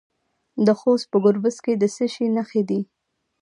د 0.65 0.67
خوست 0.79 1.05
په 1.11 1.17
ګربز 1.23 1.57
کې 1.65 1.73
د 1.81 1.83
څه 1.95 2.05
شي 2.13 2.25
نښې 2.35 2.61
دي؟ 2.69 2.81